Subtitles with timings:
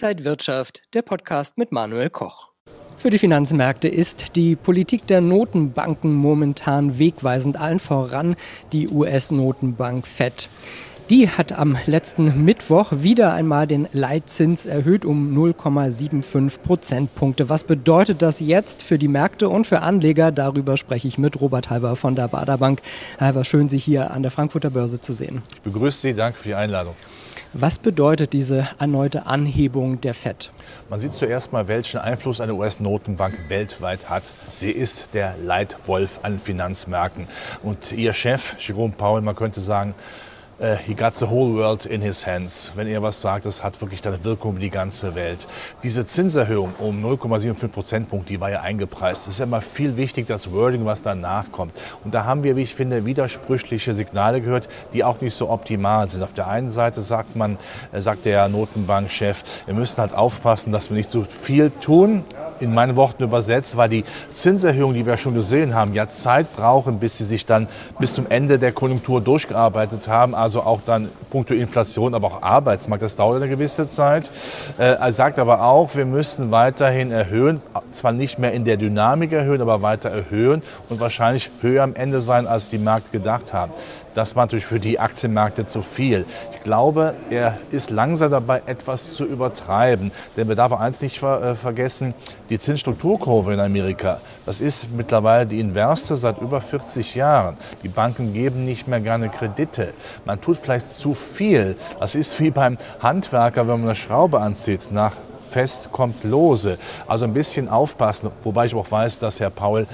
[0.00, 2.50] Inside Wirtschaft, der Podcast mit Manuel Koch.
[2.96, 8.36] Für die Finanzmärkte ist die Politik der Notenbanken momentan wegweisend, allen voran
[8.70, 10.50] die US-Notenbank Fed.
[11.10, 17.48] Die hat am letzten Mittwoch wieder einmal den Leitzins erhöht um 0,75 Prozentpunkte.
[17.48, 20.32] Was bedeutet das jetzt für die Märkte und für Anleger?
[20.32, 22.82] Darüber spreche ich mit Robert Halber von der Baderbank.
[23.18, 25.40] Halber, schön, Sie hier an der Frankfurter Börse zu sehen.
[25.54, 26.94] Ich begrüße Sie, danke für die Einladung.
[27.54, 30.50] Was bedeutet diese erneute Anhebung der FED?
[30.90, 34.24] Man sieht zuerst mal, welchen Einfluss eine US-Notenbank weltweit hat.
[34.50, 37.26] Sie ist der Leitwolf an Finanzmärkten.
[37.62, 39.94] Und ihr Chef, Jerome Powell, man könnte sagen,
[40.60, 42.72] Uh, he got the whole world in his hands.
[42.74, 45.46] Wenn er was sagt, das hat wirklich eine Wirkung über die ganze Welt.
[45.84, 49.28] Diese Zinserhöhung um 0,75 Prozentpunkt, die war ja eingepreist.
[49.28, 51.74] Es ist immer viel wichtig, das Wording, was danach kommt.
[52.02, 56.08] Und da haben wir, wie ich finde, widersprüchliche Signale gehört, die auch nicht so optimal
[56.08, 56.24] sind.
[56.24, 57.56] Auf der einen Seite sagt man,
[57.92, 62.24] äh, sagt der Notenbankchef, wir müssen halt aufpassen, dass wir nicht so viel tun,
[62.60, 66.98] in meinen Worten übersetzt, weil die Zinserhöhungen, die wir schon gesehen haben, ja Zeit brauchen,
[66.98, 70.34] bis sie sich dann bis zum Ende der Konjunktur durchgearbeitet haben.
[70.34, 73.02] Also auch dann punkto Inflation, aber auch Arbeitsmarkt.
[73.02, 74.30] Das dauert eine gewisse Zeit.
[74.78, 77.60] Äh, er sagt aber auch, wir müssen weiterhin erhöhen,
[77.98, 82.20] zwar nicht mehr in der Dynamik erhöhen, aber weiter erhöhen und wahrscheinlich höher am Ende
[82.20, 83.72] sein, als die Märkte gedacht haben.
[84.14, 86.24] Das war natürlich für die Aktienmärkte zu viel.
[86.52, 90.10] Ich glaube, er ist langsam dabei, etwas zu übertreiben.
[90.36, 92.14] Denn wir darf eins nicht ver äh, vergessen,
[92.50, 97.56] die Zinsstrukturkurve in Amerika, das ist mittlerweile die inverse seit über 40 Jahren.
[97.82, 99.92] Die Banken geben nicht mehr gerne Kredite.
[100.24, 101.76] Man tut vielleicht zu viel.
[102.00, 104.90] Das ist wie beim Handwerker, wenn man eine Schraube anzieht.
[104.90, 105.12] Nach
[105.48, 106.78] fest kommt lose.
[107.06, 109.86] Also ein bisschen aufpassen, wobei ich auch weiß, dass Herr Paul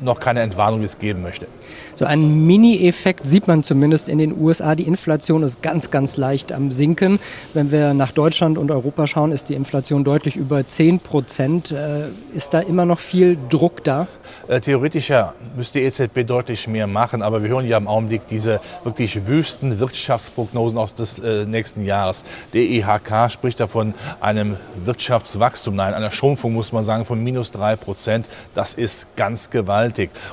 [0.00, 1.46] noch keine Entwarnung jetzt geben möchte.
[1.94, 4.74] So einen Mini-Effekt sieht man zumindest in den USA.
[4.74, 7.18] Die Inflation ist ganz, ganz leicht am Sinken.
[7.54, 11.72] Wenn wir nach Deutschland und Europa schauen, ist die Inflation deutlich über 10 Prozent.
[11.72, 14.06] Äh, ist da immer noch viel Druck da?
[14.48, 18.26] Äh, theoretisch ja, müsste die EZB deutlich mehr machen, aber wir hören ja im Augenblick
[18.28, 22.24] diese wirklich wüsten Wirtschaftsprognosen auch des äh, nächsten Jahres.
[22.52, 27.76] Der EHK spricht davon einem Wirtschaftswachstum, nein, einer Schrumpfung muss man sagen von minus drei
[27.76, 28.26] Prozent.
[28.54, 29.89] Das ist ganz gewaltig.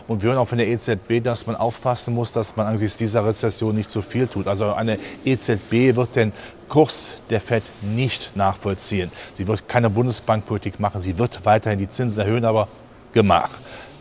[0.08, 3.26] Und wir hören auch von der EZB, dass man aufpassen muss, dass man angesichts dieser
[3.26, 4.48] Rezession nicht zu viel tut.
[4.48, 6.34] Also eine EZB wird den
[6.70, 9.12] Kurs der FED nicht nachvollziehen.
[9.34, 11.02] Sie wird keine Bundesbankpolitik machen.
[11.02, 12.68] Sie wird weiterhin die Zinsen erhöhen, aber
[13.14, 13.52] Gemach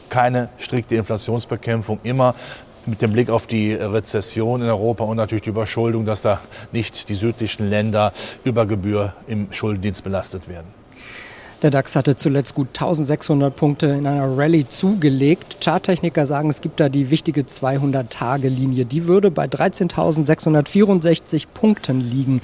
[0.09, 2.35] keine strikte Inflationsbekämpfung, immer
[2.87, 6.41] mit dem Blick auf die Rezession in Europa und natürlich die Überschuldung, dass da
[6.73, 8.13] nicht die südlichen Länder
[8.45, 10.67] über Gebühr im Schuldendienst belastet werden.
[11.63, 15.57] Der DAX hatte zuletzt gut 1600 Punkte in einer Rallye zugelegt.
[15.65, 18.85] Charttechniker sagen, es gibt da die wichtige 200-Tage-Linie.
[18.85, 22.43] Die würde bei 13.664 Punkten liegen.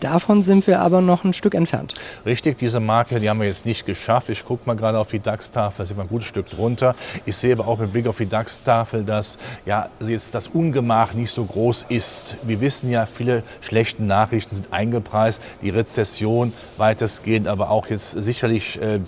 [0.00, 1.94] Davon sind wir aber noch ein Stück entfernt.
[2.24, 4.28] Richtig, diese Marke, die haben wir jetzt nicht geschafft.
[4.28, 6.94] Ich gucke mal gerade auf die DAX-Tafel, da sind wir ein gutes Stück drunter.
[7.26, 11.32] Ich sehe aber auch mit Blick auf die DAX-Tafel, dass ja, jetzt das Ungemach nicht
[11.32, 12.36] so groß ist.
[12.42, 15.42] Wir wissen ja, viele schlechte Nachrichten sind eingepreist.
[15.62, 19.00] Die Rezession weitestgehend, aber auch jetzt sicherlich äh,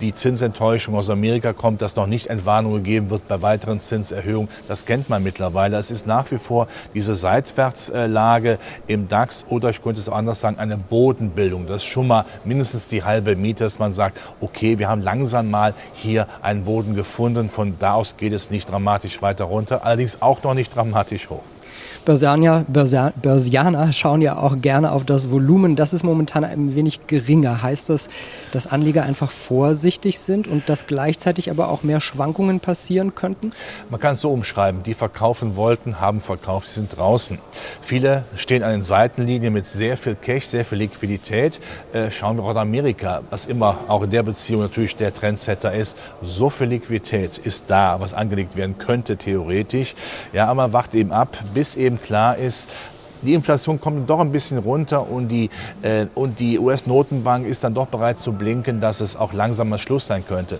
[0.00, 4.48] die Zinsenttäuschung aus Amerika kommt, dass noch nicht Entwarnung gegeben wird bei weiteren Zinserhöhungen.
[4.66, 5.76] Das kennt man mittlerweile.
[5.76, 8.58] Es ist nach wie vor diese Seitwärtslage
[8.88, 11.66] im DAX oder ich könnte es auch anders sagen, eine Bodenbildung.
[11.66, 15.50] Das ist schon mal mindestens die halbe Miete, dass man sagt, okay, wir haben langsam
[15.50, 17.48] mal hier einen Boden gefunden.
[17.48, 21.42] Von da aus geht es nicht dramatisch weiter runter, allerdings auch noch nicht dramatisch hoch.
[22.04, 25.74] Börsianer, Börsianer schauen ja auch gerne auf das Volumen.
[25.74, 27.62] Das ist momentan ein wenig geringer.
[27.62, 28.10] Heißt das,
[28.52, 33.52] dass Anleger einfach vorsichtig sind und dass gleichzeitig aber auch mehr Schwankungen passieren könnten?
[33.88, 34.82] Man kann es so umschreiben.
[34.82, 37.38] Die verkaufen wollten, haben verkauft, die sind draußen.
[37.80, 41.58] Viele stehen an den Seitenlinien mit sehr viel Cash, sehr viel Liquidität.
[41.94, 45.72] Äh, schauen wir auch in Amerika, was immer auch in der Beziehung natürlich der Trendsetter
[45.72, 45.96] ist.
[46.20, 49.94] So viel Liquidität ist da, was angelegt werden könnte theoretisch.
[50.34, 52.68] Ja, aber man wacht eben ab, bis eben klar ist,
[53.22, 55.48] die Inflation kommt doch ein bisschen runter und die,
[55.82, 56.06] äh,
[56.38, 60.24] die US-Notenbank ist dann doch bereit zu blinken, dass es auch langsam mal Schluss sein
[60.26, 60.58] könnte.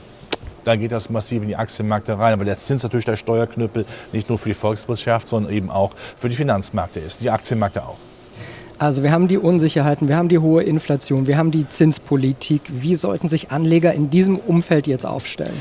[0.64, 4.30] Da geht das massiv in die Aktienmärkte rein, weil der Zins natürlich der Steuerknüppel nicht
[4.30, 7.98] nur für die Volkswirtschaft, sondern eben auch für die Finanzmärkte ist, die Aktienmärkte auch.
[8.78, 12.62] Also wir haben die Unsicherheiten, wir haben die hohe Inflation, wir haben die Zinspolitik.
[12.68, 15.54] Wie sollten sich Anleger in diesem Umfeld jetzt aufstellen?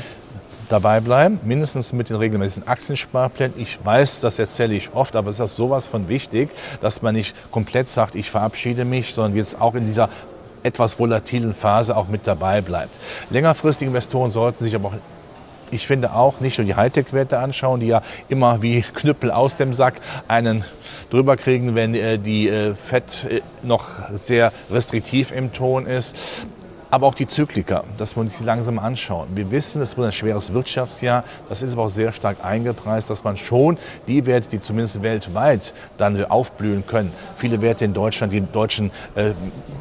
[0.68, 3.58] Dabei bleiben, mindestens mit den regelmäßigen Aktiensparplänen.
[3.58, 6.50] Ich weiß, das erzähle ich oft, aber es ist sowas von wichtig,
[6.80, 10.08] dass man nicht komplett sagt, ich verabschiede mich, sondern jetzt auch in dieser
[10.62, 12.96] etwas volatilen Phase auch mit dabei bleibt.
[13.30, 14.94] Längerfristige Investoren sollten sich aber auch
[15.70, 19.74] Ich finde auch nicht nur die Hightech-Werte anschauen, die ja immer wie Knüppel aus dem
[19.74, 19.94] Sack
[20.28, 20.64] einen
[21.10, 26.46] drüber kriegen, wenn äh, die äh, Fett äh, noch sehr restriktiv im Ton ist
[26.94, 29.26] aber auch die Zyklika, dass wir uns die langsam anschauen.
[29.34, 31.24] Wir wissen, es wird ein schweres Wirtschaftsjahr.
[31.48, 35.74] Das ist aber auch sehr stark eingepreist, dass man schon die Werte, die zumindest weltweit
[35.98, 39.32] dann aufblühen können, viele Werte in Deutschland, die, deutschen, äh,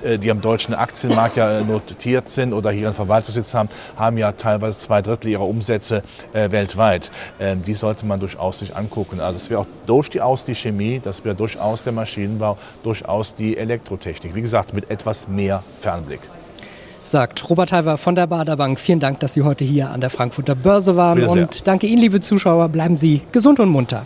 [0.04, 4.18] äh die am deutschen Aktienmarkt ja äh, notiert sind oder hier einen Verwaltungssitz haben, haben
[4.18, 6.02] ja teilweise zwei Drittel ihrer Umsätze
[6.34, 7.12] äh, weltweit.
[7.40, 9.20] Ähm, die sollte man durchaus sich angucken.
[9.20, 14.34] Also es wäre auch durchaus die Chemie, das wäre durchaus der Maschinenbau, durchaus die Elektrotechnik.
[14.34, 16.22] Wie gesagt, mit etwas mehr Fernblick
[17.04, 18.80] sagt Robert Halver von der Baderbank.
[18.80, 21.24] Vielen Dank, dass Sie heute hier an der Frankfurter Börse waren.
[21.24, 22.70] Und danke Ihnen, liebe Zuschauer.
[22.70, 24.06] Bleiben Sie gesund und munter.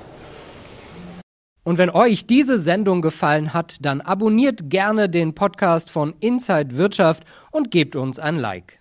[1.63, 7.23] Und wenn euch diese Sendung gefallen hat, dann abonniert gerne den Podcast von Inside Wirtschaft
[7.51, 8.79] und gebt uns ein Like.